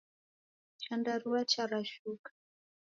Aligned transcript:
Chandarua 0.81 1.41
charashuka. 1.51 2.29